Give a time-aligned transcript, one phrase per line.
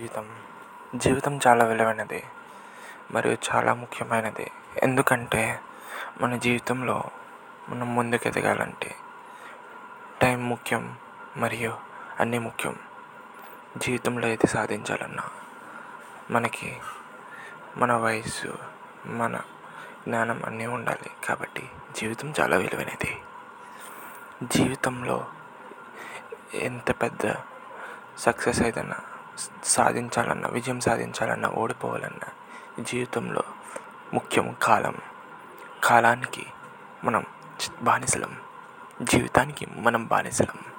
[0.00, 0.36] జీవితం.
[0.96, 2.24] జీవితం చాలా విలువైనది
[3.10, 4.50] మరియు చాలా ముఖ్యమైనది.
[4.82, 5.60] ఎందుకంటే
[6.20, 7.04] మన జీవితంలో
[7.68, 8.94] మనం ముందుకు ఎదగాలంటే
[10.22, 10.96] టైం ముఖ్యం
[11.36, 11.78] మరియు
[12.20, 12.76] అన్నీ ముఖ్యం.
[13.76, 15.22] జీవితంలో ఏది సాధించాలన్నా
[16.30, 16.80] మనకి
[17.76, 18.58] మన వయసు
[19.06, 19.36] మన
[20.08, 21.10] జ్ఞానం అన్నీ ఉండాలి.
[21.24, 23.20] కాబట్టి జీవితం చాలా విలువైనది.
[24.42, 25.26] జీవితంలో
[26.54, 27.34] ఎంత పెద్ద
[28.18, 28.96] సక్సెస్ ఏదైనా
[29.64, 32.32] సాధించాలన్నా విజయం సాధించాలన్నా ఓడిపోవాలన్నా
[32.82, 33.42] జీవితంలో
[34.14, 34.94] ముఖ్యం కాలం.
[35.84, 36.46] కాలానికి
[37.04, 37.24] మనం
[37.82, 38.36] బానిసలం.
[39.02, 40.75] జీవితానికి మనం బానిసలం.